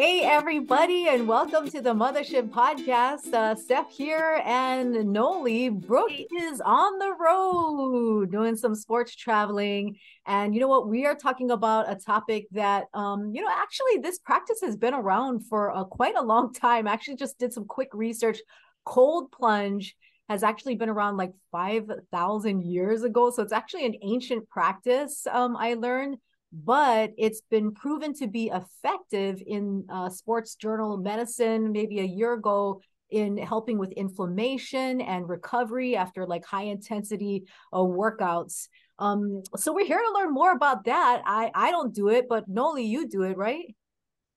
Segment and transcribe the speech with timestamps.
[0.00, 3.34] Hey, everybody, and welcome to the Mothership Podcast.
[3.34, 5.68] Uh, Steph here and Noli.
[5.68, 9.98] Brooke is on the road doing some sports traveling.
[10.26, 10.88] And you know what?
[10.88, 14.94] We are talking about a topic that, um, you know, actually, this practice has been
[14.94, 16.88] around for uh, quite a long time.
[16.88, 18.38] I actually just did some quick research.
[18.86, 19.94] Cold plunge
[20.30, 23.30] has actually been around like 5,000 years ago.
[23.30, 26.16] So it's actually an ancient practice, um, I learned
[26.52, 32.34] but it's been proven to be effective in uh, sports journal medicine maybe a year
[32.34, 38.68] ago in helping with inflammation and recovery after like high intensity uh, workouts.
[38.98, 41.22] Um, so we're here to learn more about that.
[41.24, 43.74] I i don't do it but noli you do it right?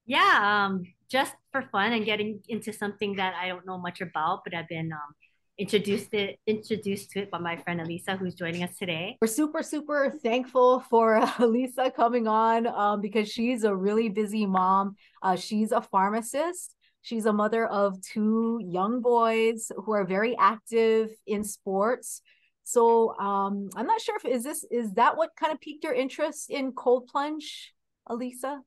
[0.06, 4.44] Yeah um just for fun and getting into something that i don't know much about
[4.44, 5.14] but i've been um
[5.60, 9.18] introduced it introduced to it by my friend Alyssa who's joining us today.
[9.22, 14.46] We're super super thankful for uh, Alyssa coming on um, because she's a really busy
[14.46, 14.96] mom.
[15.22, 16.76] Uh, she's a pharmacist.
[17.02, 22.22] She's a mother of two young boys who are very active in sports.
[22.64, 25.94] So um, I'm not sure if is this is that what kind of piqued your
[25.94, 27.74] interest in cold plunge,
[28.10, 28.62] Alyssa?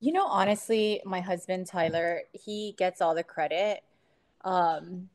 [0.00, 3.80] You know, honestly, my husband Tyler, he gets all the credit.
[4.44, 5.08] Um,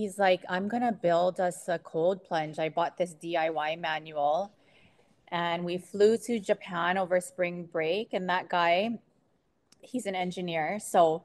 [0.00, 2.58] he's like, I'm gonna build us a cold plunge.
[2.58, 4.50] I bought this DIY manual
[5.28, 8.14] and we flew to Japan over spring break.
[8.14, 8.98] And that guy,
[9.80, 10.78] he's an engineer.
[10.80, 11.24] So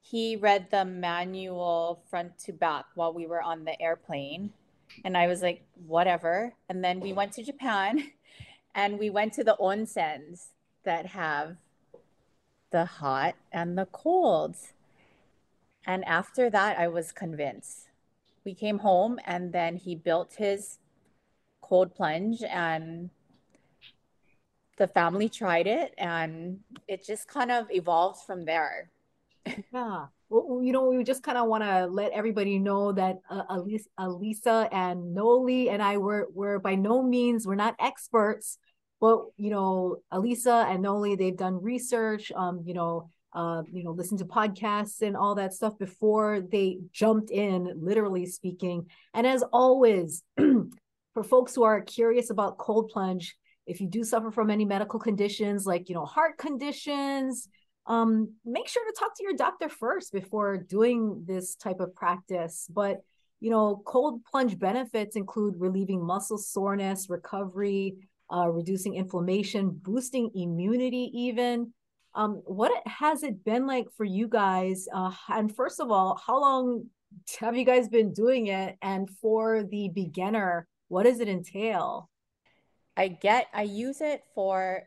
[0.00, 4.50] he read the manual front to back while we were on the airplane.
[5.04, 6.54] And I was like, whatever.
[6.68, 8.10] And then we went to Japan
[8.74, 10.48] and we went to the onsens
[10.84, 11.56] that have
[12.72, 14.56] the hot and the cold.
[15.86, 17.87] And after that, I was convinced
[18.48, 20.78] we came home and then he built his
[21.60, 23.10] cold plunge and
[24.78, 28.90] the family tried it and it just kind of evolved from there.
[29.70, 30.06] Yeah.
[30.30, 33.86] Well, you know, we just kind of want to let everybody know that uh, Alyssa,
[33.98, 38.58] Alyssa and Noli and I were were by no means we're not experts,
[39.00, 42.30] but you know, Alyssa and Noli they've done research.
[42.36, 46.80] Um, you know, uh, you know, listen to podcasts and all that stuff before they
[46.92, 48.84] jumped in, literally speaking.
[49.14, 50.24] And as always,
[51.14, 54.98] for folks who are curious about cold plunge, if you do suffer from any medical
[54.98, 57.48] conditions like, you know, heart conditions,
[57.86, 62.66] um, make sure to talk to your doctor first before doing this type of practice.
[62.68, 63.02] But,
[63.38, 67.98] you know, cold plunge benefits include relieving muscle soreness, recovery,
[68.34, 71.72] uh, reducing inflammation, boosting immunity, even.
[72.18, 74.88] Um, what has it been like for you guys?
[74.92, 76.86] Uh, and first of all, how long
[77.38, 78.76] have you guys been doing it?
[78.82, 82.10] And for the beginner, what does it entail?
[82.96, 84.82] I get, I use it for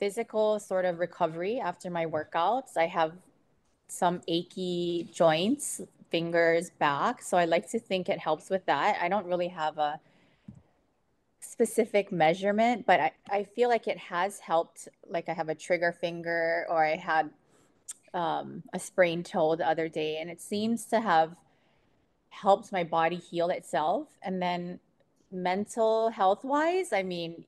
[0.00, 2.78] physical sort of recovery after my workouts.
[2.78, 3.12] I have
[3.88, 7.20] some achy joints, fingers, back.
[7.20, 8.96] So I like to think it helps with that.
[8.98, 10.00] I don't really have a
[11.52, 14.88] specific measurement, but I, I feel like it has helped.
[15.06, 17.30] Like I have a trigger finger, or I had
[18.14, 21.36] um, a sprained toe the other day, and it seems to have
[22.30, 24.08] helped my body heal itself.
[24.22, 24.80] And then
[25.30, 27.44] mental health wise, I mean,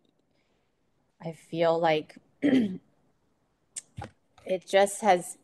[1.23, 2.81] I feel like it
[4.69, 5.39] just has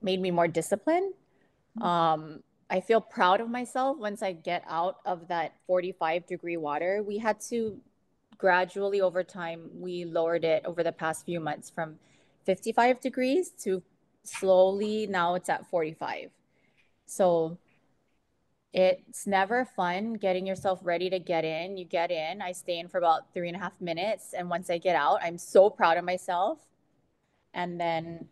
[0.00, 1.14] made me more disciplined.
[1.80, 7.02] Um, I feel proud of myself once I get out of that 45 degree water.
[7.02, 7.80] We had to
[8.38, 11.98] gradually over time, we lowered it over the past few months from
[12.46, 13.82] 55 degrees to
[14.24, 16.30] slowly now it's at 45.
[17.06, 17.58] So
[18.72, 21.76] It's never fun getting yourself ready to get in.
[21.76, 24.32] You get in, I stay in for about three and a half minutes.
[24.32, 26.58] And once I get out, I'm so proud of myself.
[27.52, 28.28] And then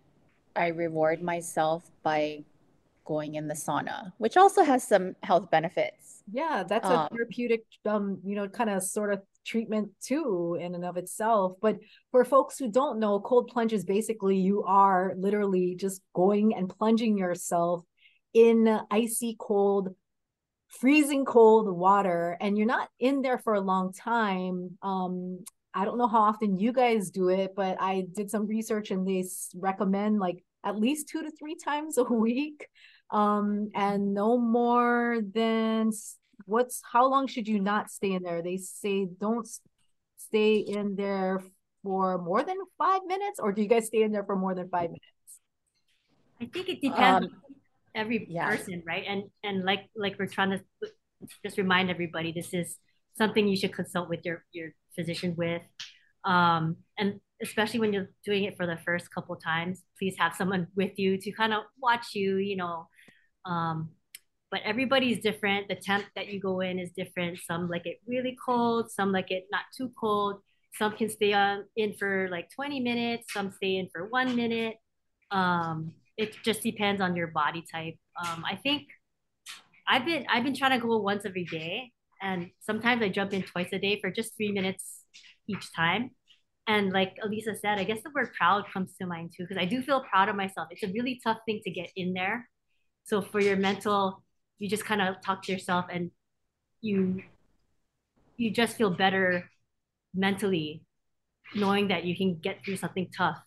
[0.57, 2.45] I reward myself by
[3.09, 6.23] going in the sauna, which also has some health benefits.
[6.31, 10.75] Yeah, that's a Um, therapeutic, um, you know, kind of sort of treatment too, in
[10.77, 11.57] and of itself.
[11.63, 11.77] But
[12.13, 16.69] for folks who don't know, cold plunge is basically you are literally just going and
[16.69, 17.83] plunging yourself
[18.35, 18.57] in
[18.91, 19.95] icy cold,
[20.69, 24.77] freezing cold water, and you're not in there for a long time.
[24.83, 25.45] Um,
[25.75, 29.07] I don't know how often you guys do it, but I did some research and
[29.09, 29.25] they
[29.55, 32.67] recommend like at least two to three times a week
[33.11, 35.91] um and no more than
[36.47, 39.49] what's how long should you not stay in there they say don't
[40.17, 41.41] stay in there
[41.83, 44.69] for more than five minutes or do you guys stay in there for more than
[44.69, 45.05] five minutes
[46.41, 47.55] I think it depends Um, on
[47.95, 48.49] every yeah.
[48.49, 49.05] person, right?
[49.07, 50.61] And and like like we're trying to
[51.45, 52.77] just remind everybody, this is
[53.17, 55.63] something you should consult with your your physician with,
[56.25, 60.67] um, and especially when you're doing it for the first couple times, please have someone
[60.77, 62.89] with you to kind of watch you, you know.
[63.49, 63.91] Um,
[64.51, 65.69] but everybody's different.
[65.69, 67.39] The temp that you go in is different.
[67.47, 70.41] Some like it really cold, some like it not too cold.
[70.75, 74.77] Some can stay on in for like 20 minutes, some stay in for one minute.
[75.31, 77.97] Um, it just depends on your body type.
[78.25, 78.87] Um, I think
[79.87, 81.93] I've been I've been trying to go once every day,
[82.23, 85.05] and sometimes I jump in twice a day for just three minutes
[85.49, 86.11] each time.
[86.67, 89.65] And like Alyssa said, I guess the word proud comes to mind too, because I
[89.65, 90.69] do feel proud of myself.
[90.71, 92.47] It's a really tough thing to get in there.
[93.09, 94.23] So for your mental,
[94.59, 96.11] you just kind of talk to yourself and
[96.83, 97.23] you
[98.37, 99.49] you just feel better
[100.15, 100.83] mentally
[101.55, 103.41] knowing that you can get through something tough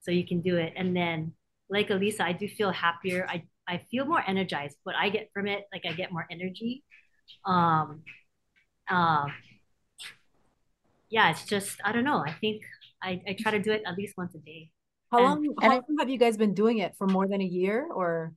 [0.00, 0.72] so you can do it.
[0.76, 1.34] And then
[1.68, 3.26] like alyssa i do feel happier.
[3.28, 4.78] I i feel more energized.
[4.84, 6.82] What i get from it like i get more energy.
[7.44, 8.00] Um
[8.88, 9.28] um
[11.10, 12.24] yeah it's just i don't know.
[12.24, 12.62] I think
[13.02, 14.70] i i try to do it at least once a day.
[15.12, 16.96] How And- long how long have you guys been doing it?
[16.96, 18.32] For more than a year or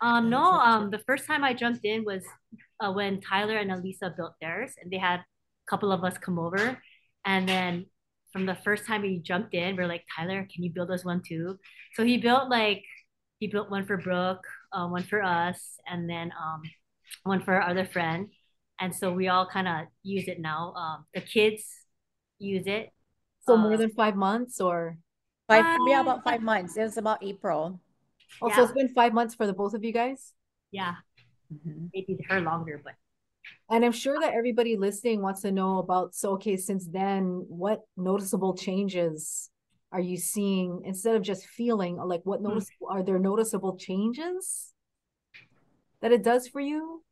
[0.00, 2.24] Um, no, um, the first time I jumped in was
[2.80, 5.24] uh, when Tyler and Alyssa built theirs, and they had a
[5.68, 6.80] couple of us come over.
[7.24, 7.86] And then
[8.32, 11.22] from the first time we jumped in, we're like, Tyler, can you build us one
[11.26, 11.58] too?
[11.94, 12.84] So he built like
[13.38, 16.62] he built one for Brooke, uh, one for us, and then um,
[17.24, 18.28] one for our other friend.
[18.80, 20.72] And so we all kind of use it now.
[20.74, 21.64] Um, the kids
[22.38, 22.90] use it.
[23.46, 24.96] so Uh, more than five months or
[25.48, 26.76] Five, yeah, Uh, about five months.
[26.76, 27.80] It was about April.
[28.42, 28.62] Oh so Yeah.
[28.64, 30.32] it's been five months for the both of you guys
[30.72, 30.94] Yeah,
[31.52, 31.90] Mhm.
[31.94, 32.94] maybe her longer, but
[33.68, 37.80] And I'm sure that everybody listening wants to know about, so okay, since then, what
[37.96, 39.48] noticeable changes
[39.92, 44.72] are you seeing instead of just feeling like what noticeable are there noticeable changes
[46.00, 47.02] that it does for you?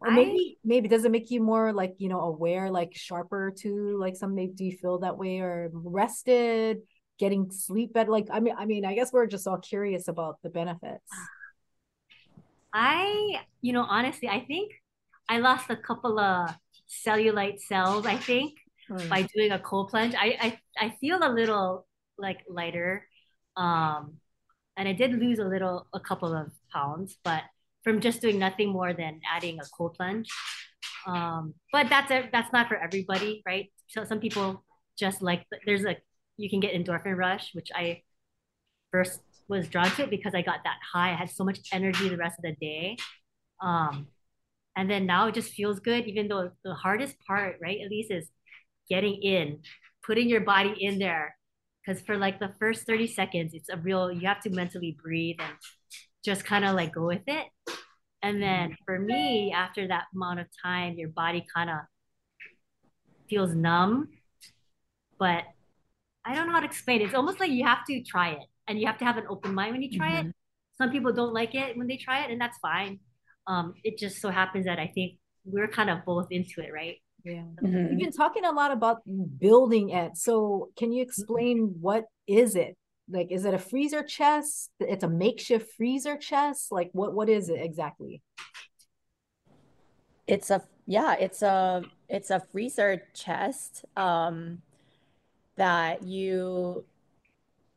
[0.00, 3.52] Or I- maybe maybe does it make you more like, you know, aware, like sharper
[3.56, 3.96] too?
[3.98, 6.82] Like some maybe do you feel that way or rested,
[7.24, 8.10] getting sleep better?
[8.10, 11.10] Like I mean, I mean, I guess we're just all curious about the benefits.
[12.72, 14.72] I, you know, honestly, I think
[15.28, 16.50] I lost a couple of
[17.06, 18.52] cellulite cells, I think,
[18.88, 19.08] Hmm.
[19.08, 20.14] by doing a cold plunge.
[20.14, 20.48] I, I,
[20.86, 21.86] I feel a little
[22.18, 23.08] like lighter.
[23.56, 24.20] Um,
[24.76, 27.42] and I did lose a little, a couple of pounds, but
[27.84, 30.28] from just doing nothing more than adding a cold plunge.
[31.06, 33.72] Um, but that's a, that's not for everybody, right?
[33.88, 34.64] So some people
[34.98, 35.96] just like there's a
[36.36, 38.02] you can get endorphin rush, which I
[38.90, 41.12] first was drawn to because I got that high.
[41.12, 42.96] I had so much energy the rest of the day.
[43.60, 44.08] Um,
[44.76, 48.10] and then now it just feels good, even though the hardest part, right, at least
[48.10, 48.28] is
[48.88, 49.60] getting in,
[50.04, 51.36] putting your body in there.
[51.84, 55.36] Because for like the first 30 seconds, it's a real, you have to mentally breathe
[55.38, 55.52] and
[56.24, 57.46] just kind of like go with it.
[58.22, 61.76] And then for me, after that amount of time, your body kind of
[63.28, 64.08] feels numb.
[65.18, 65.44] But
[66.24, 67.04] I don't know how to explain it.
[67.04, 69.54] It's almost like you have to try it and you have to have an open
[69.54, 70.26] mind when you try it.
[70.78, 72.98] Some people don't like it when they try it, and that's fine.
[73.46, 76.96] Um, it just so happens that I think we're kind of both into it, right?
[77.24, 77.44] Yeah.
[77.62, 77.90] Mhm.
[77.90, 79.02] We've been talking a lot about
[79.38, 80.16] building it.
[80.16, 82.76] So can you explain what is it?
[83.08, 84.70] Like is it a freezer chest?
[84.80, 86.72] It's a makeshift freezer chest?
[86.72, 88.22] Like what what is it exactly?
[90.26, 94.62] It's a yeah, it's a it's a freezer chest um
[95.56, 96.84] that you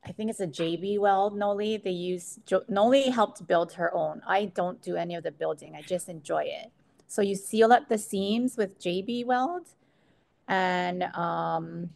[0.06, 1.78] I think it's a JB Weld Noli.
[1.78, 4.22] They use Noli helped build her own.
[4.28, 5.76] I don't do any of the building.
[5.76, 6.72] I just enjoy it.
[7.08, 9.68] So you seal up the seams with JB Weld
[10.48, 11.92] and um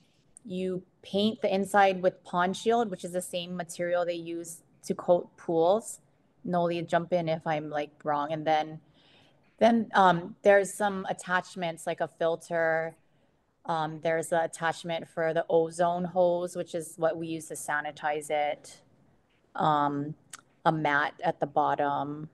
[0.46, 4.96] you paint the inside with Pond Shield, which is the same material they use to
[4.96, 6.00] coat pools.
[6.44, 8.32] Noli, jump in if I'm like wrong.
[8.32, 8.80] And then
[9.60, 12.96] Then um, there's some attachments like a filter.
[13.66, 18.30] Um, there's an attachment for the ozone hose, which is what we use to sanitize
[18.30, 18.82] it.
[19.56, 20.16] Um,
[20.66, 22.30] a mat at the bottom.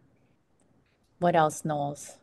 [1.19, 2.17] What else, Knowles?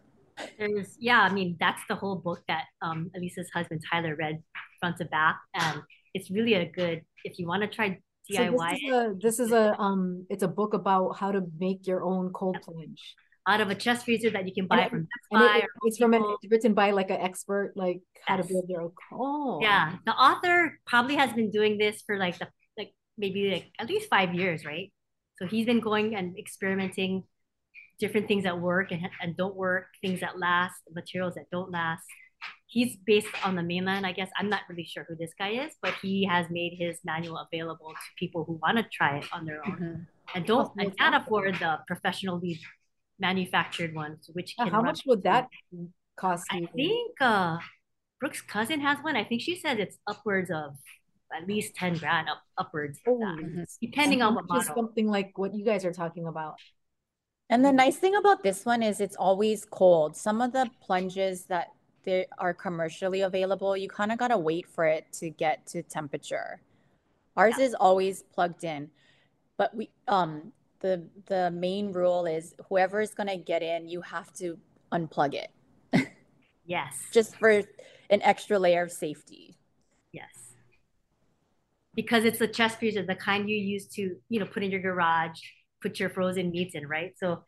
[0.58, 4.42] There's yeah, I mean that's the whole book that um Alyssa's husband Tyler read
[4.80, 5.80] front to back, and
[6.12, 9.40] it's really a good if you want to try So DIY this is a this
[9.40, 13.14] is a um it's a book about how to make your own cold plunge.
[13.46, 15.56] Out of a chest freezer that you can buy it- from Best And it- Buy
[15.58, 18.48] it- or it's from an, it's written by like an expert, like how to Yes.
[18.50, 18.92] build your own.
[19.12, 22.48] Oh, Yeah, the author probably has been doing this for like the
[22.78, 24.92] like maybe like at least five years, right?
[25.36, 27.24] So he's been going and experimenting
[28.00, 32.04] different things that work and, and don't work, things that last, materials that don't last.
[32.66, 34.30] He's based on the mainland, I guess.
[34.36, 37.90] I'm not really sure who this guy is, but he has made his manual available
[37.90, 40.06] to people who want to try it on their own Mhm.
[40.34, 42.58] and don't and can't afford the professionally
[43.26, 45.48] manufactured ones, which Yeah, can how much would that
[46.16, 47.58] cost I think uh
[48.20, 49.16] Brooke's cousin has one.
[49.16, 50.76] I think she says it's upwards of
[51.36, 54.74] at least 10 grand up upwards of that, depending How on what model.
[54.76, 56.54] something like what you guys are talking about.
[57.50, 60.16] And the nice thing about this one is it's always cold.
[60.16, 61.68] Some of the plunges that
[62.04, 65.82] they are commercially available, you kind of got to wait for it to get to
[65.82, 66.60] temperature.
[67.36, 68.90] Ours is always plugged in.
[69.56, 70.52] But we um
[70.84, 74.58] the the main rule is whoever is going to get in, you have to
[74.92, 75.50] unplug it
[76.66, 76.94] Yes.
[77.12, 77.50] just for
[78.10, 79.56] an extra layer of safety.
[80.12, 80.54] yes.
[81.94, 84.80] Because it's a chest freezer, the kind you use to, you know, put in your
[84.80, 85.40] garage,
[85.82, 87.12] put your frozen meats in, right?
[87.18, 87.44] So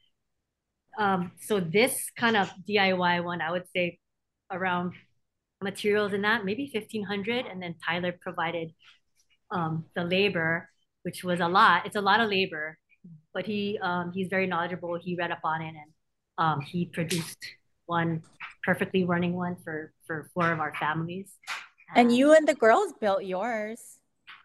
[0.98, 3.98] um so this kind of DIY one, I would say
[4.50, 4.94] around
[5.62, 8.72] materials in that, maybe 1500 and then Tyler provided
[9.50, 10.68] um the labor,
[11.02, 11.86] which was a lot.
[11.86, 12.78] It's a lot of labor,
[13.34, 14.98] but he um he's very knowledgeable.
[14.98, 15.90] He read up on it and
[16.38, 17.44] um he produced
[17.86, 18.22] one
[18.64, 21.32] perfectly running one for for four of our families.
[21.94, 23.80] And you and the girls built yours.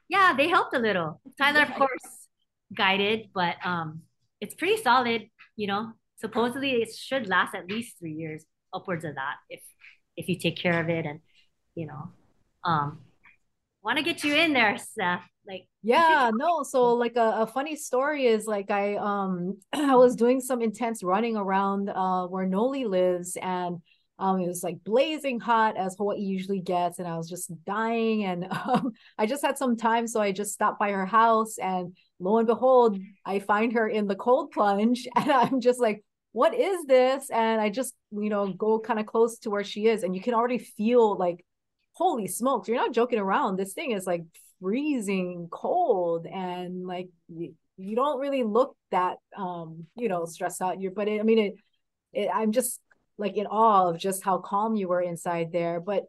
[0.10, 1.22] yeah, they helped a little.
[1.38, 2.27] Tyler, of course,
[2.75, 4.01] guided, but um,
[4.39, 5.30] it's pretty solid.
[5.56, 9.62] You know, supposedly it should last at least three years, upwards of that, if
[10.18, 11.20] if you take care of it and
[11.75, 12.10] you know,
[12.63, 13.00] um,
[13.84, 15.24] want to get you in there, Seth.
[15.48, 16.64] Like, Yeah, no.
[16.64, 21.04] So like a, a funny story is like I um I was doing some intense
[21.04, 23.78] running around uh where Noli lives and
[24.20, 28.24] um it was like blazing hot as Hawaii usually gets and I was just dying
[28.26, 31.96] and um I just had some time so I just stopped by her house and
[32.20, 36.54] lo and behold I find her in the cold plunge and I'm just like what
[36.54, 40.04] is this and I just you know go kind of close to where she is
[40.04, 41.44] and you can already feel like
[41.93, 43.57] holy smokes you're not joking around.
[43.57, 44.24] This thing is like
[44.62, 50.79] freezing cold and like you, you don't really look that um you know stressed out.
[50.79, 51.55] You're but it, i mean it,
[52.13, 52.79] it i'm just
[53.17, 55.79] like in awe of just how calm you were inside there.
[55.79, 56.05] But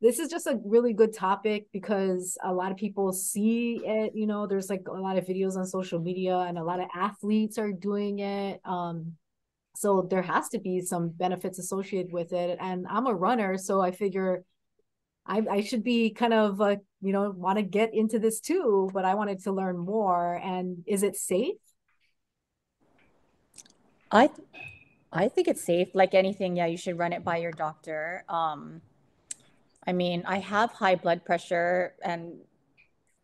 [0.00, 4.26] this is just a really good topic because a lot of people see it you
[4.26, 7.58] know there's like a lot of videos on social media and a lot of athletes
[7.58, 9.12] are doing it um
[9.76, 12.58] so there has to be some benefits associated with it.
[12.60, 14.44] And i'm a runner so i figure
[15.26, 18.90] I, I should be kind of uh, you know want to get into this too
[18.92, 21.56] but i wanted to learn more and is it safe
[24.14, 24.30] I
[25.12, 25.88] I think it's safe.
[25.94, 28.24] Like anything, yeah, you should run it by your doctor.
[28.28, 28.80] Um,
[29.86, 32.34] I mean, I have high blood pressure and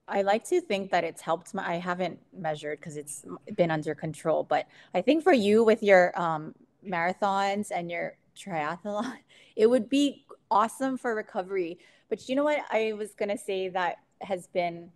[0.06, 3.24] I like to think that it's helped my, I haven't measured because it's
[3.56, 6.54] been under control, but I think for you with your um,
[6.86, 9.14] marathons and your triathlon,
[9.56, 11.78] it would be awesome for recovery.
[12.08, 14.90] But you know what I was gonna say that has been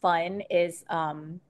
[0.00, 1.40] fun is um,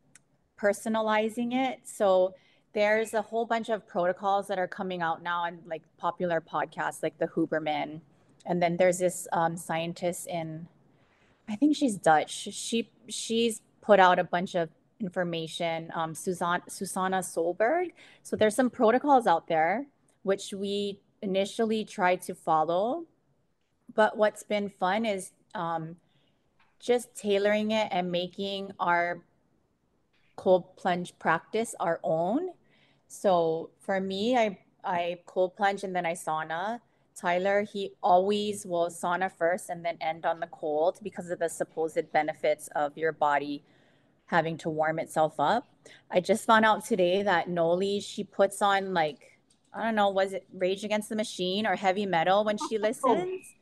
[0.61, 1.81] personalizing it.
[1.85, 2.35] So
[2.73, 7.02] there's a whole bunch of protocols that are coming out now on like popular podcasts
[7.02, 8.00] like the Huberman.
[8.47, 10.69] And then there's this um, scientist in,
[11.49, 12.31] I think she's Dutch.
[12.52, 14.69] She she's put out a bunch of
[15.00, 15.90] information.
[15.95, 17.93] Um, Susan Susanna Søberg.
[18.23, 19.87] So there's some protocols out there
[20.23, 23.05] which we initially tried to follow,
[23.99, 25.97] but what's been fun is um,
[26.78, 29.25] just tailoring it and making our
[30.37, 32.50] cold plunge practice our own.
[33.09, 36.78] So for me, I I cold plunge and then I sauna.
[37.17, 41.49] Tyler, he always will sauna first and then end on the cold because of the
[41.49, 43.64] supposed benefits of your body
[44.26, 45.67] having to warm itself up.
[46.09, 49.40] I just found out today that Noli, she puts on like,
[49.75, 53.57] I don't know, was it Rage Against the Machine or heavy metal when she listens?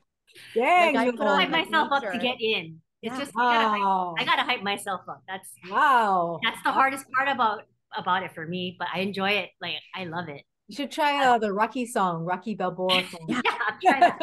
[0.55, 2.81] Dang, Like, I you put hype like myself up to get in.
[3.03, 5.23] It's just, I gotta, hype, I gotta hype myself up.
[5.29, 7.63] That's, wow that's the hardest part about,
[7.97, 9.51] about it for me, but I enjoy it.
[9.61, 10.43] Like, I love it.
[10.69, 13.27] You should try uh, the Rocky song, Rocky Balboa song.
[13.29, 14.19] Yeah, I'll try that.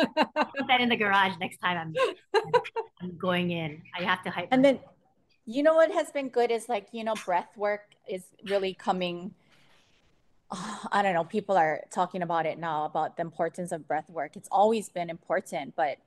[0.56, 1.94] Put that in the garage next time I'm
[3.02, 3.82] I'm going in.
[3.98, 4.50] I have to hype.
[4.52, 4.82] And myself.
[4.82, 4.90] then,
[5.46, 9.34] you know what has been good is like, you know, breath work is really coming.
[10.92, 14.36] I don't know, people are talking about it now about the importance of breath work.
[14.36, 15.98] It's always been important, but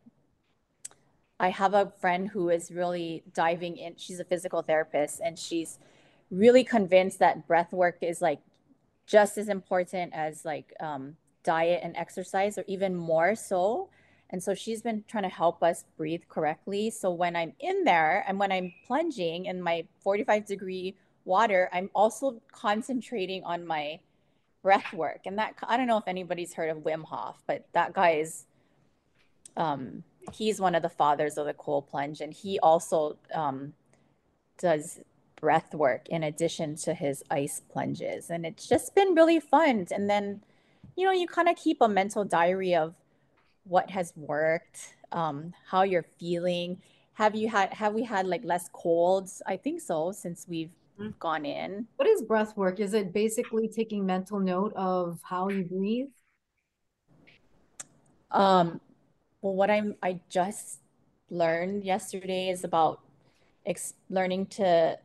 [1.38, 3.94] I have a friend who is really diving in.
[3.96, 5.78] She's a physical therapist and she's
[6.30, 8.40] really convinced that breath work is like
[9.06, 13.88] just as important as like um, diet and exercise, or even more so.
[14.30, 16.90] And so she's been trying to help us breathe correctly.
[16.90, 21.90] So when I'm in there and when I'm plunging in my 45 degree water, I'm
[21.94, 24.00] also concentrating on my
[24.62, 25.20] breath work.
[25.26, 28.46] And that, I don't know if anybody's heard of Wim Hof, but that guy is,
[29.56, 32.20] um, he's one of the fathers of the cold plunge.
[32.20, 33.74] And he also um,
[34.58, 35.00] does
[35.40, 38.30] breath work in addition to his ice plunges.
[38.30, 39.86] And it's just been really fun.
[39.90, 40.42] And then,
[40.96, 42.94] you know, you kind of keep a mental diary of
[43.64, 46.80] what has worked, um, how you're feeling.
[47.14, 49.42] Have you had, have we had like less colds?
[49.46, 51.18] I think so since we've Mhm.
[51.18, 51.86] gone in.
[51.96, 52.80] What is breath work?
[52.80, 56.08] Is it basically taking mental note of how you breathe?
[58.30, 58.80] Um,
[59.42, 60.80] well, what I'm, I just
[61.30, 63.00] learned yesterday is about
[63.64, 64.98] ex learning to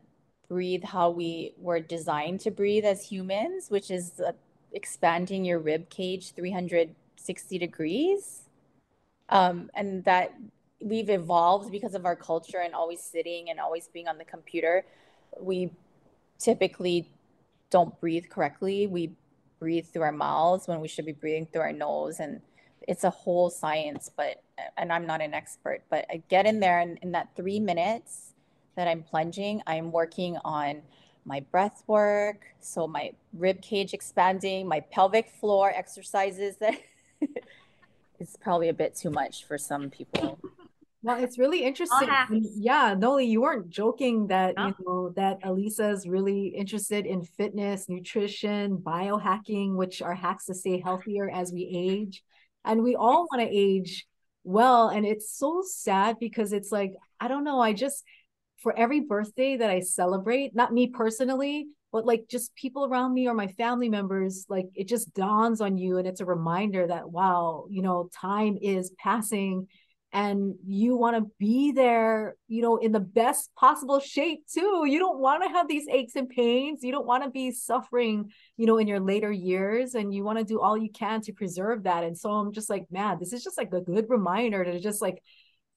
[0.47, 4.31] breathe how we were designed to breathe as humans, which is uh,
[4.73, 8.43] expanding your rib cage 360 degrees.
[9.29, 10.33] Um, and that
[10.81, 14.83] we've evolved because of our culture and always sitting and always being on the computer.
[15.39, 15.71] We
[16.39, 17.09] typically
[17.69, 18.87] don't breathe correctly.
[18.87, 19.13] We
[19.59, 22.19] breathe through our mouths when we should be breathing through our nose.
[22.19, 22.41] And
[22.87, 24.41] it's a whole science, but,
[24.77, 28.33] and I'm not an expert, but I get in there and in that three minutes
[28.75, 30.81] that I'm plunging, I'm working on
[31.25, 32.47] my breath work.
[32.59, 36.75] So my rib cage expanding, my pelvic floor exercises that
[38.19, 40.39] it's probably a bit too much for some people.
[41.03, 42.09] Well, it's really interesting.
[42.55, 44.67] Yeah, Noli, you weren't joking that, No.
[44.67, 50.79] you know, that Alyssa's really interested in fitness, nutrition, biohacking, which are hacks to stay
[50.79, 52.23] healthier as we age.
[52.63, 54.05] And we all want to age
[54.43, 54.89] well.
[54.89, 58.03] And it's so sad because it's like, I don't know, I just,
[58.61, 63.27] for every birthday that I celebrate, not me personally, but like just people around me
[63.27, 67.09] or my family members, like it just dawns on you and it's a reminder that,
[67.09, 69.67] wow, you know, time is passing
[70.13, 74.83] and you want to be there, you know, in the best possible shape too.
[74.85, 76.83] You don't want to have these aches and pains.
[76.83, 80.37] You don't want to be suffering, you know, in your later years, and you want
[80.37, 82.03] to do all you can to preserve that.
[82.03, 85.01] And so I'm just like, man, this is just like a good reminder to just
[85.01, 85.21] like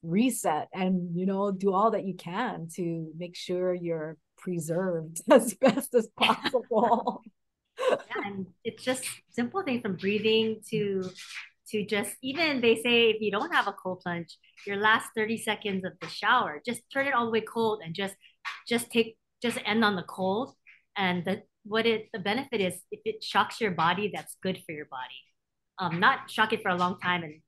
[0.02, 5.54] reset and, you know, do all that you can to make sure you're preserved as
[5.54, 7.22] best as possible.
[7.78, 11.08] yeah, and it's just simple things from breathing to
[11.70, 15.38] to just even they say if you don't have a cold plunge, your last 30
[15.38, 18.14] seconds of the shower, just turn it all the way cold and just
[18.68, 20.54] just take just end on the cold.
[20.96, 24.72] And the what it the benefit is if it shocks your body, that's good for
[24.72, 25.20] your body.
[25.78, 27.40] Um, not shock it for a long time and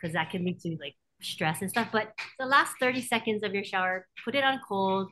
[0.00, 1.88] because that can lead to like stress and stuff.
[1.92, 5.10] But the last 30 seconds of your shower, put it on cold.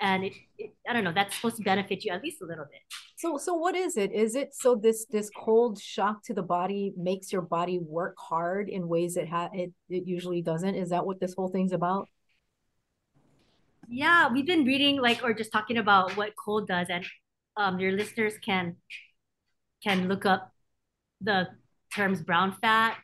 [0.00, 2.64] And it, it I don't know, that's supposed to benefit you at least a little
[2.64, 2.80] bit.
[3.16, 4.12] So so what is it?
[4.12, 8.68] Is it so this this cold shock to the body makes your body work hard
[8.68, 10.74] in ways it ha it, it usually doesn't?
[10.74, 12.08] Is that what this whole thing's about?
[13.88, 17.04] Yeah, we've been reading like or just talking about what cold does, and
[17.56, 18.76] um, your listeners can
[19.84, 20.52] can look up
[21.20, 21.48] the
[21.94, 22.96] terms brown fat,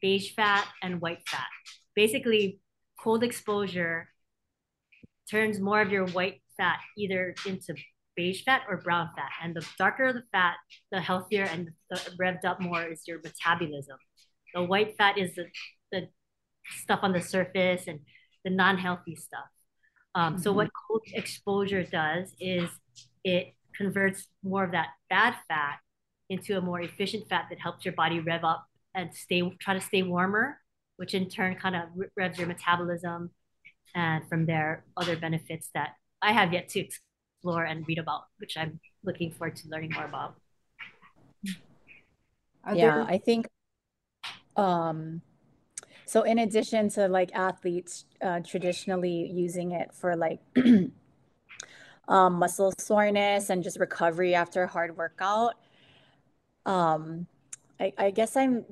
[0.00, 1.46] beige fat, and white fat.
[1.94, 2.60] Basically,
[3.00, 4.08] cold exposure
[5.30, 7.74] turns more of your white fat either into
[8.16, 10.54] beige fat or brown fat, and the darker the fat,
[10.92, 13.96] the healthier and the revved up more is your metabolism.
[14.54, 15.46] The white fat is the
[15.90, 16.08] the
[16.70, 18.00] stuff on the surface and
[18.44, 19.48] the non-healthy stuff.
[20.14, 22.68] Um, So what cold exposure does is
[23.24, 25.78] it converts more of that bad fat
[26.30, 29.80] into a more efficient fat that helps your body rev up and stay try to
[29.80, 30.60] stay warmer,
[30.96, 31.82] which in turn kind of
[32.16, 33.30] revs your metabolism,
[33.94, 38.56] and from there other benefits that I have yet to explore and read about, which
[38.56, 40.36] I'm looking forward to learning more about.
[42.64, 43.48] Are Yeah, I think
[44.56, 45.20] um
[46.06, 50.40] so in addition to like athletes uh traditionally using it for like
[52.08, 55.54] um muscle soreness and just recovery after a hard workout,
[56.66, 57.26] um
[57.80, 58.64] I, I guess I'm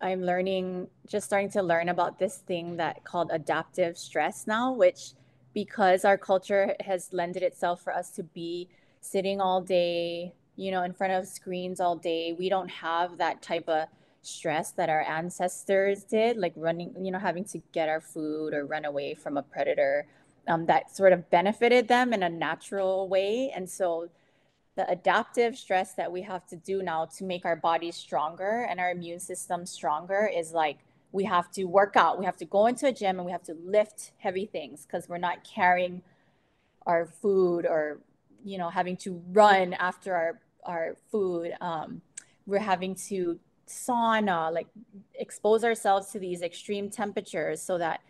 [0.00, 5.12] I'm learning just starting to learn about this thing that called adaptive stress now, which
[5.52, 8.68] because our culture has lended itself for us to be
[9.00, 12.32] sitting all day, you know, in front of screens all day.
[12.32, 13.88] We don't have that type of
[14.22, 18.66] stress that our ancestors did, like running, you know, having to get our food or
[18.66, 20.06] run away from a predator.
[20.48, 23.52] Um, that sort of benefited them in a natural way.
[23.54, 24.08] And so
[24.76, 28.78] the adaptive stress that we have to do now to make our bodies stronger and
[28.80, 30.78] our immune system stronger is like
[31.12, 32.18] we have to work out.
[32.18, 35.08] We have to go into a gym and we have to lift heavy things because
[35.08, 36.02] we're not carrying
[36.86, 38.00] our food or
[38.44, 41.52] you know having to run after our our food.
[41.60, 42.00] Um,
[42.46, 44.66] we're having to sauna, like
[45.14, 48.00] expose ourselves to these extreme temperatures so that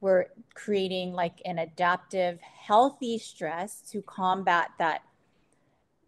[0.00, 5.02] we're creating like an adaptive, healthy stress to combat that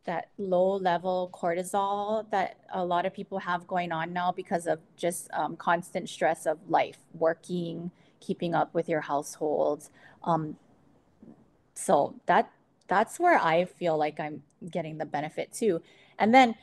[0.06, 4.80] that low level cortisol that a lot of people have going on now because of
[4.96, 7.90] just um, constant stress of life, working,
[8.20, 9.88] keeping up with your household.
[10.24, 10.56] Um,
[11.74, 12.50] so that
[12.88, 15.82] that's where I feel like I'm getting the benefit too.
[16.18, 16.54] And then,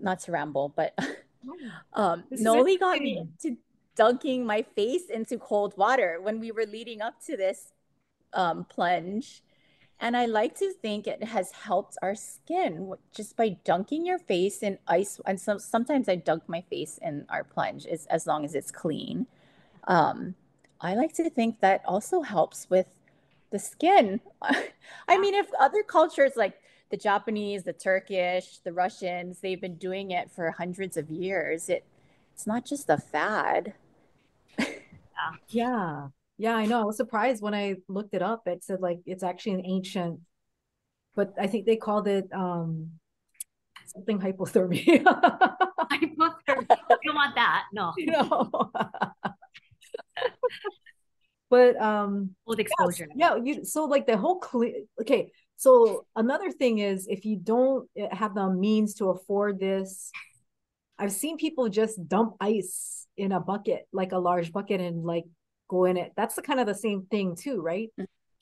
[0.00, 0.96] not to ramble, but
[1.92, 3.56] um, Noli got me into
[3.94, 7.72] dunking my face into cold water when we were leading up to this
[8.32, 9.42] um, plunge.
[10.00, 14.62] And I like to think it has helped our skin just by dunking your face
[14.62, 15.20] in ice.
[15.26, 18.70] And so sometimes I dunk my face in our plunge as, as long as it's
[18.70, 19.26] clean.
[19.88, 20.36] Um,
[20.80, 22.86] I like to think that also helps with
[23.50, 24.20] the skin.
[25.08, 30.12] I mean, if other cultures like the Japanese, the Turkish, the Russians, they've been doing
[30.12, 31.84] it for hundreds of years, it
[32.32, 33.74] it's not just a fad.
[35.18, 35.36] Yeah.
[35.48, 36.08] Yeah,
[36.54, 36.80] I know.
[36.80, 38.46] I was surprised when I looked it up.
[38.46, 40.20] It said like it's actually an ancient,
[41.14, 42.90] but I think they called it um
[43.86, 45.02] something hypothermia.
[45.92, 46.76] Hypothermia.
[46.78, 47.64] You don't want that.
[47.72, 47.92] No.
[47.98, 48.50] know.
[51.50, 53.08] But um Cold exposure.
[53.16, 54.70] yeah, you so like the whole cle
[55.00, 55.32] okay.
[55.56, 60.12] So another thing is if you don't eh, have the means to afford this,
[60.98, 65.24] I've seen people just dump ice in a bucket, like a large bucket, and like
[65.68, 66.12] go in it.
[66.16, 67.90] That's the kind of the same thing too, right?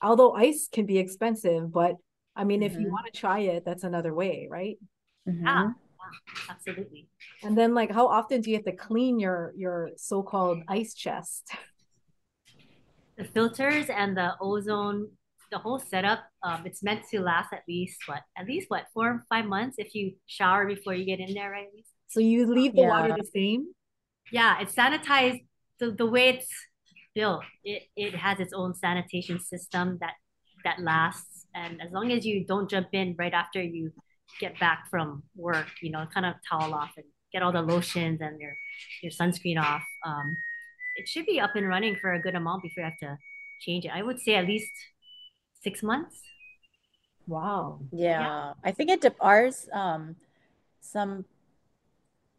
[0.01, 1.95] Although ice can be expensive, but
[2.35, 2.91] I mean, if you Mhm.
[2.91, 4.77] want to try it, that's another way, right?
[5.27, 5.43] Mhm.
[5.45, 5.71] Yeah,
[6.49, 7.07] absolutely.
[7.43, 11.51] And then like how often do you have to clean your your so-called ice chest?
[13.17, 15.09] The filters and the ozone,
[15.51, 19.25] the whole setup, um, it's meant to last at least what, at least what, four,
[19.27, 21.65] five months if you shower before you get in there, right?
[22.09, 23.73] So you leave the water the same?
[24.31, 25.45] Yeah, it's sanitized.
[25.79, 26.47] The, the way it's
[27.19, 30.15] built, it, it has its own sanitation system that
[30.65, 31.35] that lasts.
[31.61, 33.83] And as long as you don't jump in right after you
[34.43, 35.07] get back from
[35.47, 38.55] work, you know, kind of towel off and get all the lotions and your
[39.03, 39.85] your sunscreen off.
[40.09, 40.27] Um,
[40.99, 43.17] it should be up and running for a good amount before you have to
[43.65, 43.91] change it.
[43.99, 44.71] I would say at least
[45.65, 46.15] six months.
[47.27, 47.79] Wow.
[47.91, 50.15] Yeah, I think it dep ours, um,
[50.79, 51.25] some,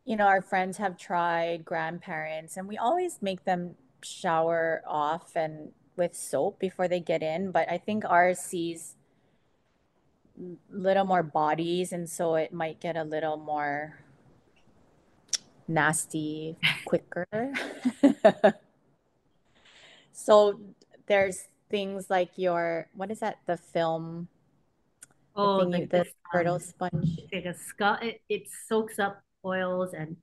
[0.04, 3.62] you know, our friends have tried, grandparents, and we always make them
[4.02, 7.50] shower off and with soap before they get in.
[7.52, 8.96] But I think ours sees
[10.70, 13.98] little more bodies, and so it might get a little more
[15.66, 17.26] nasty quicker.
[20.12, 20.60] So
[21.06, 23.38] there's things like your, what is that?
[23.46, 24.28] The film,
[25.40, 27.18] the Oh, thing you, like the this, turtle um, sponge.
[27.32, 27.98] like a skull.
[28.02, 30.16] It, it soaks up oils and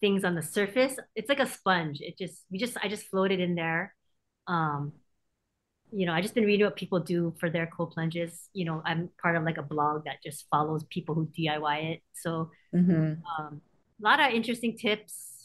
[0.00, 0.98] things on the surface.
[1.14, 2.00] It's like a sponge.
[2.00, 3.94] It just we just I just float it in there.
[4.46, 4.92] Um,
[5.92, 8.48] you know, I just been reading what people do for their cold plunges.
[8.52, 12.02] You know, I'm part of like a blog that just follows people who DIY it.
[12.14, 13.60] So hmm um,
[14.00, 15.44] a lot of interesting tips,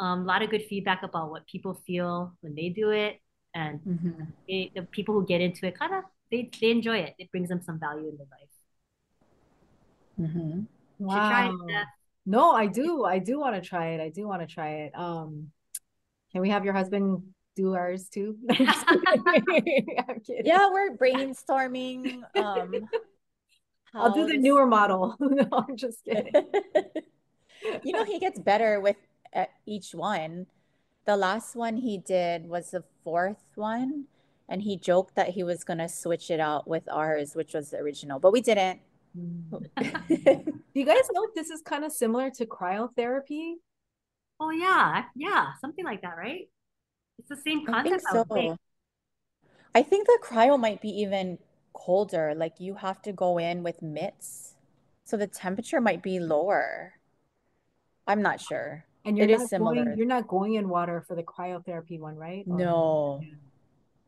[0.00, 3.20] um, a lot of good feedback about what people feel when they do it,
[3.54, 7.14] and hmm they, the people who get into it kind of they they enjoy it.
[7.18, 8.50] It brings them some value in their life.
[10.16, 10.66] hmm
[11.06, 11.58] You should try it, Wow.
[11.62, 11.88] Steph.
[12.30, 13.04] No, I do.
[13.04, 14.00] I do want to try it.
[14.00, 14.92] I do want to try it.
[14.94, 15.50] Um,
[16.30, 17.24] can we have your husband
[17.56, 18.38] do ours too?
[18.50, 20.46] I'm kidding.
[20.46, 22.88] Yeah, we're brainstorming um
[23.94, 25.16] I'll do the newer model.
[25.20, 26.32] No, I'm just kidding.
[27.82, 28.96] You know, he gets better with
[29.34, 30.46] uh, each one.
[31.06, 34.04] The last one he did was the fourth one,
[34.48, 37.78] and he joked that he was gonna switch it out with ours, which was the
[37.78, 38.78] original, but we didn't.
[40.72, 43.54] Do you guys know if this is kind of similar to cryotherapy?
[44.38, 46.48] Oh yeah, yeah, something like that, right?
[47.18, 48.52] It's the same I think concept, I think.
[48.52, 48.56] so.
[49.74, 51.38] I think the cryo might be even
[51.72, 52.34] colder.
[52.34, 54.54] Like you have to go in with mitts,
[55.04, 56.94] so the temperature might be lower.
[58.06, 58.84] I'm not sure.
[59.04, 59.94] And you're It is not going, similar.
[59.96, 62.44] you're not going in water for the cryotherapy one, right?
[62.48, 63.24] Or No,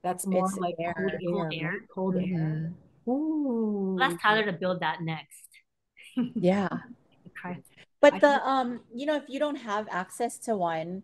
[0.02, 1.20] that's more it's like cold air.
[1.24, 1.70] Cold air, air.
[1.70, 1.80] right?
[1.94, 2.22] Cold air.
[2.22, 2.74] Mhm.
[3.08, 3.94] Ooh.
[3.94, 5.51] We'll ask Tyler to build that next.
[6.34, 6.68] Yeah.
[7.34, 7.62] try.
[8.00, 11.02] But I the think- um, you know, if you don't have access to one,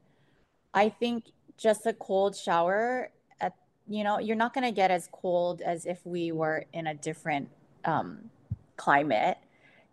[0.75, 3.55] I think just a cold shower at,
[3.89, 7.49] you know, you're not gonna get as cold as if we were in a different
[7.85, 8.31] um
[8.77, 9.39] climate.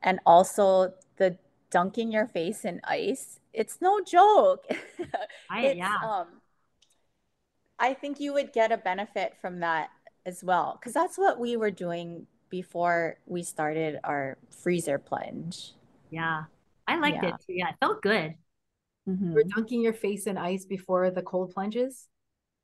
[0.03, 1.37] And also the
[1.71, 4.65] dunking your face in ice, it's no joke.
[5.49, 5.97] I yeah.
[6.03, 6.41] um
[7.79, 9.89] I think you would get a benefit from that
[10.25, 12.27] as well, because that's what we were doing
[12.59, 15.73] before we started our freezer plunge.
[16.09, 16.43] Yeah.
[16.87, 17.29] I liked Yeah.
[17.29, 17.53] it too.
[17.59, 18.35] Yeah, it felt good.
[19.09, 19.33] Mhm.
[19.33, 22.07] You're dunking your face in ice before the cold plunges.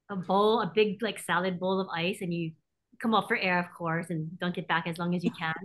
[0.10, 2.54] A bowl, a big like salad bowl of ice, and you
[3.00, 5.60] come up for air, of course, and dunk it back as long as you can.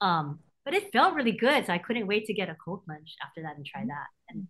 [0.00, 3.14] Um, but it felt really good, so I couldn't wait to get a cold plunge
[3.24, 4.08] after that and try that.
[4.30, 4.48] And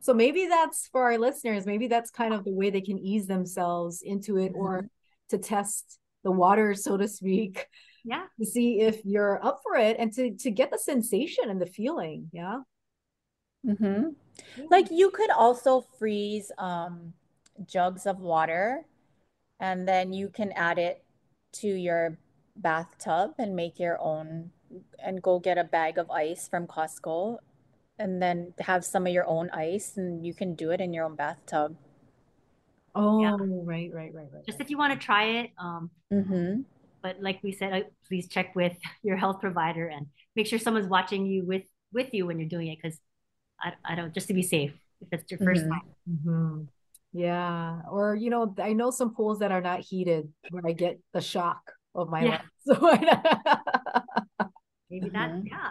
[0.00, 3.26] So maybe that's for our listeners, maybe that's kind of the way they can ease
[3.26, 4.88] themselves into it or
[5.28, 7.66] to test the water, so to speak,
[8.04, 11.60] yeah, to see if you're up for it and to to get the sensation and
[11.60, 12.28] the feeling.
[12.32, 12.62] Yeah.
[13.66, 14.14] Mhm.
[14.70, 17.12] Like you could also freeze um,
[17.66, 18.86] jugs of water
[19.60, 21.04] and then you can add it
[21.60, 22.16] to your
[22.56, 24.50] bathtub and make your own
[25.02, 27.38] and go get a bag of ice from Costco
[27.98, 31.04] and then have some of your own ice and you can do it in your
[31.04, 31.76] own bathtub.
[32.94, 33.36] Oh, Yeah.
[33.38, 34.46] right, right, right, right.
[34.46, 35.50] just if you want to try it.
[35.58, 36.62] Um, Mm-hmm.
[37.02, 40.88] But like we said, uh, please check with your health provider and make sure someone's
[40.88, 42.98] watching you with with you when you're doing it, because
[43.60, 45.68] I I don't just to be safe if it's your 1st Mhm.
[45.70, 45.88] time.
[46.08, 46.68] Mhm.
[47.12, 47.80] Yeah.
[47.90, 51.20] Or, you know, I know some pools that are not heated where I get the
[51.20, 52.30] shock of my Yeah.
[52.30, 52.44] legs.
[52.66, 53.58] So I-
[54.90, 55.48] Maybe that Mhm.
[55.48, 55.70] yeah.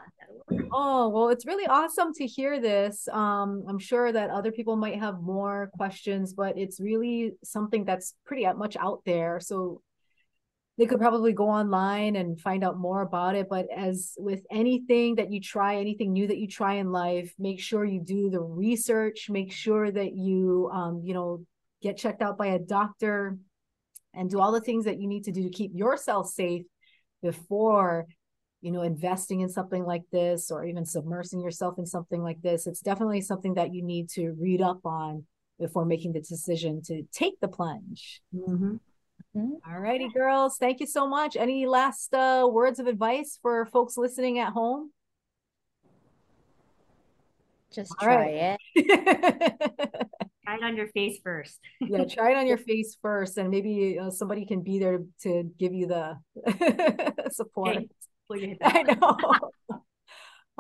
[0.71, 3.07] Oh, well, it's really awesome to hear this.
[3.09, 8.15] Um, I'm sure that other people might have more questions, but it's really something that's
[8.25, 9.39] pretty much out there.
[9.39, 9.81] So
[10.79, 13.49] they could probably go online and find out more about it.
[13.49, 17.59] But as with anything that you try, anything new that you try in life, make
[17.59, 21.45] sure you do the research, make sure that you, um, you know,
[21.81, 23.37] get checked out by a doctor
[24.13, 26.63] and do all the things that you need to do to keep yourself safe
[27.21, 28.07] before
[28.61, 32.67] you know investing in something like this or even submersing yourself in something like this
[32.67, 35.25] it's definitely something that you need to read up on
[35.59, 38.21] before making the decision to take the plunge
[39.37, 39.59] Mhm.
[39.67, 43.95] all righty girls thank you so much any last uh, words of advice for folks
[43.97, 44.91] listening at home
[47.71, 48.57] Just All try right.
[48.75, 48.89] it.
[50.43, 51.59] Try it on your face first.
[51.79, 55.43] yeah try it on your face first and maybe uh, somebody can be there to
[55.59, 56.17] give you the
[57.31, 57.87] support Hey,
[58.25, 59.79] before you hit I know.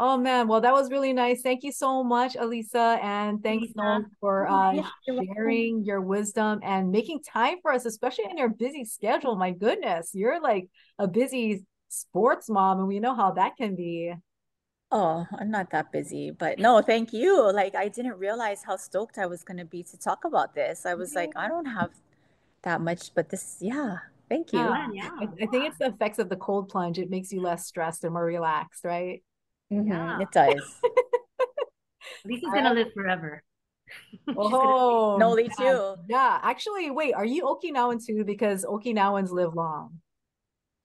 [0.01, 1.41] Oh man, well that was really nice.
[1.41, 3.73] Thank you so much, Alyssa, and thanks Lisa.
[3.75, 5.35] Noel for uh, Yeah, you're welcome.
[5.35, 9.35] sharing your wisdom and making time for us, especially in your busy schedule.
[9.35, 14.13] My goodness, you're like a busy sports mom, and we know how that can be.
[14.89, 17.51] Oh, I'm not that busy, but no, thank you.
[17.51, 20.85] Like, I didn't realize how stoked I was going to be to talk about this.
[20.85, 21.91] I was like, I don't have
[22.63, 23.97] that much, but this, yeah,
[24.29, 24.59] thank you.
[24.59, 24.87] Yeah.
[24.93, 26.97] Yeah, I, I think it's the effects of the cold plunge.
[26.99, 29.21] It makes you less stressed and more relaxed, right?
[29.71, 30.19] Mhm, Yeah.
[30.21, 30.79] it does.
[32.25, 33.43] Lisa's gonna live forever.
[34.37, 35.73] Oh, Noli yeah.
[35.73, 35.95] too.
[36.07, 38.23] Yeah, actually, wait, are you Okinawan too?
[38.23, 40.01] Because Okinawans live long.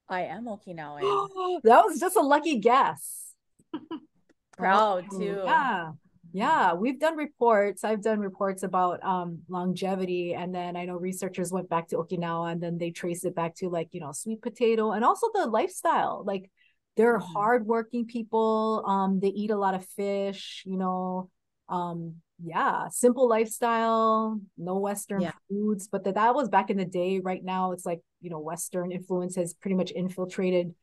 [0.08, 1.60] I am Okinawan.
[1.64, 3.32] that was just a lucky guess.
[4.56, 5.40] Proud Oh, too.
[5.44, 5.92] Yeah.
[6.32, 7.84] Yeah, we've done reports.
[7.84, 12.50] I've done reports about um longevity and then I know researchers went back to Okinawa
[12.52, 15.46] and then they traced it back to like, you know, sweet potato and also the
[15.46, 16.24] lifestyle.
[16.26, 16.50] Like
[16.96, 17.32] they're Mhm.
[17.34, 18.82] hardworking people.
[18.86, 21.30] Um they eat a lot of fish, you know.
[21.68, 25.32] Um yeah, simple lifestyle, no western Yeah.
[25.48, 27.20] foods, but that that was back in the day.
[27.20, 30.74] Right now it's like, you know, western influence has pretty much infiltrated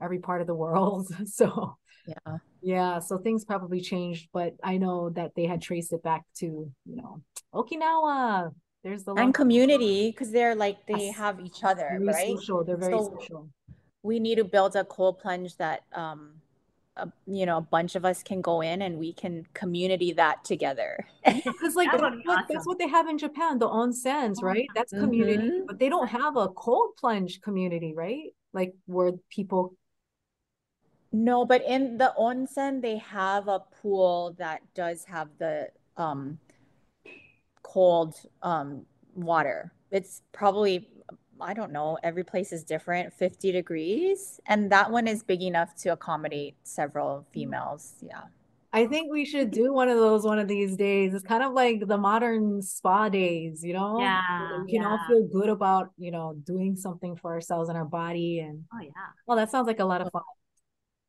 [0.00, 1.08] every part of the world.
[1.26, 2.38] So Yeah.
[2.62, 6.46] yeah, so things probably changed, but I know that they had traced it back to,
[6.86, 7.20] you know,
[7.54, 8.54] Okinawa.
[8.82, 11.16] There's the And community, because they're like, they Yes.
[11.16, 12.28] have each other, very right?
[12.38, 12.64] social.
[12.64, 13.50] They're very So- social.
[14.02, 16.32] We need to build a cold plunge that, um,
[16.96, 20.44] a, you know, a bunch of us can go in and we can community that
[20.44, 21.06] together.
[21.24, 24.42] Because like That that's would be what, that's what they have in Japan, the onsens,
[24.42, 24.68] right?
[24.74, 25.66] That's community, Mhm.
[25.66, 28.34] but they don't have a cold plunge community, right?
[28.52, 29.74] Like where people
[31.12, 36.38] No, but in the onsen, they have a pool that does have the um
[37.62, 39.72] cold um water.
[39.90, 40.88] It's probably,
[41.42, 44.40] I don't know, every place is different, 50 degrees.
[44.46, 47.32] And that one is big enough to accommodate several mm.
[47.32, 47.94] females.
[48.00, 48.22] Yeah.
[48.72, 51.12] I think we should do one of those one of these days.
[51.12, 53.98] It's kind of like the modern spa days, you know?
[53.98, 54.62] Yeah.
[54.64, 54.88] We can yeah.
[54.88, 58.38] all feel good about, you know, doing something for ourselves and our body.
[58.38, 58.90] And oh, yeah.
[59.26, 60.22] Well, that sounds like a lot of fun.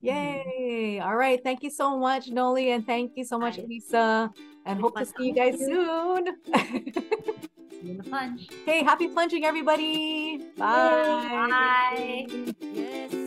[0.02, 0.98] Yay.
[0.98, 1.08] Mm-hmm.
[1.08, 1.40] All right.
[1.44, 2.72] Thank you so much, Noli.
[2.72, 4.32] And thank you so much, Lisa.
[4.66, 6.28] And hope to see you guys soon.
[7.84, 8.48] The plunge.
[8.66, 10.38] Hey, happy plunging, everybody.
[10.58, 11.48] Bye.
[11.50, 12.28] Bye.
[12.62, 13.18] Bye.